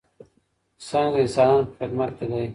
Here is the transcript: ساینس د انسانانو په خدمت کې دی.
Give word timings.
ساینس 0.87 1.13
د 1.15 1.17
انسانانو 1.23 1.63
په 1.69 1.73
خدمت 1.79 2.11
کې 2.17 2.25
دی. 2.31 2.45